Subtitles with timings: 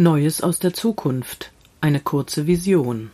[0.00, 1.50] Neues aus der Zukunft.
[1.80, 3.10] Eine kurze Vision.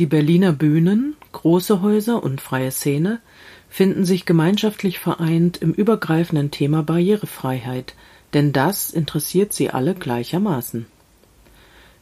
[0.00, 3.20] Die Berliner Bühnen, große Häuser und freie Szene
[3.68, 7.94] finden sich gemeinschaftlich vereint im übergreifenden Thema Barrierefreiheit,
[8.34, 10.86] denn das interessiert sie alle gleichermaßen.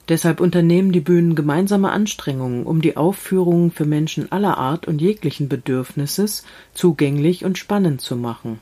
[0.08, 5.50] Deshalb unternehmen die Bühnen gemeinsame Anstrengungen, um die Aufführungen für Menschen aller Art und jeglichen
[5.50, 8.58] Bedürfnisses zugänglich und spannend zu machen.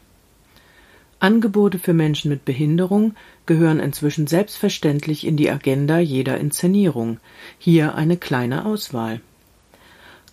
[1.18, 3.14] Angebote für Menschen mit Behinderung
[3.46, 7.18] gehören inzwischen selbstverständlich in die Agenda jeder Inszenierung.
[7.58, 9.20] Hier eine kleine Auswahl.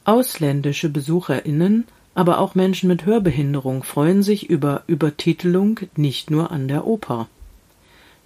[0.03, 6.85] Ausländische BesucherInnen, aber auch Menschen mit Hörbehinderung freuen sich über Übertitelung nicht nur an der
[6.85, 7.27] Oper.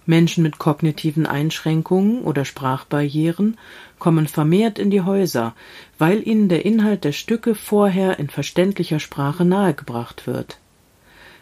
[0.04, 3.58] Menschen mit kognitiven Einschränkungen oder Sprachbarrieren
[3.98, 5.54] kommen vermehrt in die Häuser,
[5.98, 10.58] weil ihnen der Inhalt der Stücke vorher in verständlicher Sprache nahegebracht wird.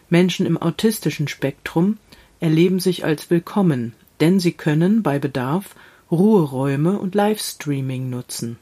[0.09, 1.97] Menschen im autistischen Spektrum
[2.39, 5.75] erleben sich als willkommen, denn sie können bei Bedarf
[6.11, 8.57] Ruheräume und Livestreaming nutzen.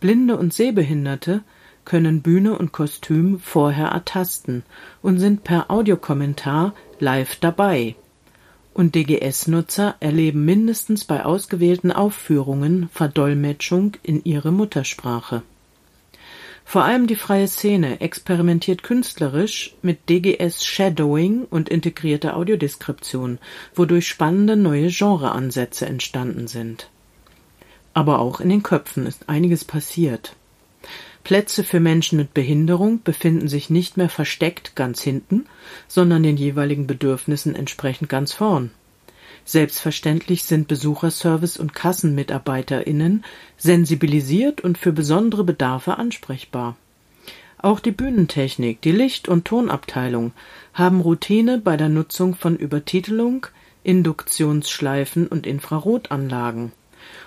[0.00, 1.42] Blinde und Sehbehinderte
[1.84, 4.62] können Bühne und Kostüm vorher ertasten
[5.02, 7.96] und sind per Audiokommentar live dabei.
[8.72, 15.42] Und DGS-Nutzer erleben mindestens bei ausgewählten Aufführungen Verdolmetschung in ihre Muttersprache
[16.70, 23.40] vor allem die freie Szene experimentiert künstlerisch mit DGS-Shadowing und integrierter Audiodeskription,
[23.74, 26.88] wodurch spannende neue Genreansätze entstanden sind.
[27.92, 30.36] Aber auch in den Köpfen ist einiges passiert.
[31.24, 35.46] Plätze für Menschen mit Behinderung befinden sich nicht mehr versteckt ganz hinten,
[35.88, 38.70] sondern den jeweiligen Bedürfnissen entsprechend ganz vorn.
[39.44, 43.24] Selbstverständlich sind Besucherservice und KassenmitarbeiterInnen
[43.56, 46.76] sensibilisiert und für besondere Bedarfe ansprechbar.
[47.58, 50.32] Auch die Bühnentechnik, die Licht- und Tonabteilung
[50.72, 53.46] haben Routine bei der Nutzung von Übertitelung,
[53.82, 56.72] Induktionsschleifen und Infrarotanlagen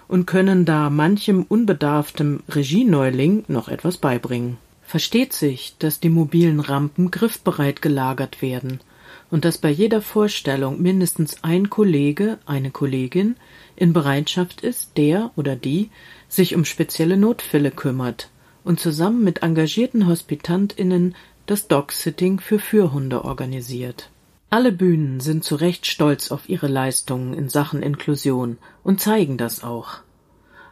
[0.07, 4.57] und können da manchem unbedarftem Regieneuling noch etwas beibringen.
[4.83, 8.79] Versteht sich, dass die mobilen Rampen griffbereit gelagert werden–
[9.31, 13.35] und dass bei jeder Vorstellung mindestens ein Kollege, eine Kollegin
[13.75, 15.89] in Bereitschaft ist, der oder die
[16.29, 18.29] sich um spezielle Notfälle kümmert
[18.63, 24.09] und zusammen mit engagierten HospitantInnen das Dogsitting für Fürhunde organisiert.
[24.49, 29.63] Alle Bühnen sind zu Recht stolz auf ihre Leistungen in Sachen Inklusion und zeigen das
[29.63, 30.01] auch.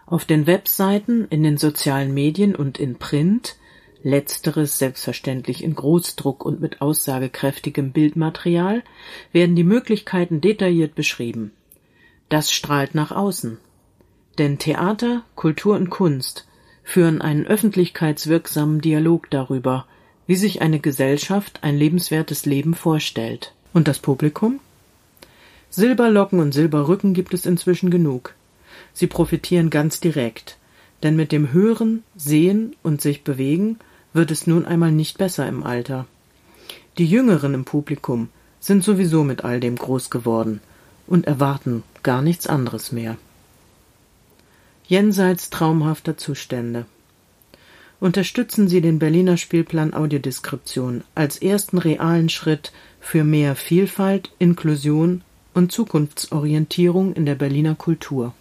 [0.05, 3.55] Auf den Webseiten, in den sozialen Medien und in Print
[4.03, 8.83] letzteres selbstverständlich in Großdruck und mit aussagekräftigem Bildmaterial,
[9.31, 11.51] werden die Möglichkeiten detailliert beschrieben.
[12.29, 13.57] Das strahlt nach außen.
[14.37, 16.47] Denn Theater, Kultur und Kunst
[16.83, 19.85] führen einen öffentlichkeitswirksamen Dialog darüber,
[20.27, 23.53] wie sich eine Gesellschaft ein lebenswertes Leben vorstellt.
[23.73, 24.59] Und das Publikum?
[25.69, 28.33] Silberlocken und Silberrücken gibt es inzwischen genug.
[28.93, 30.57] Sie profitieren ganz direkt,
[31.03, 33.79] denn mit dem Hören, Sehen und sich bewegen
[34.13, 36.05] wird es nun einmal nicht besser im Alter.
[36.97, 38.29] Die Jüngeren im Publikum
[38.59, 40.61] sind sowieso mit all dem groß geworden
[41.07, 43.17] und erwarten gar nichts anderes mehr.
[44.87, 46.85] Jenseits traumhafter Zustände.
[47.99, 55.21] Unterstützen Sie den Berliner Spielplan Audiodeskription als ersten realen Schritt für mehr Vielfalt, Inklusion
[55.53, 58.33] und Zukunftsorientierung in der Berliner Kultur.